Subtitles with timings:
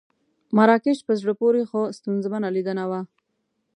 [0.57, 3.01] مراکش په زړه پورې خو ستونزمنه لیدنه وه.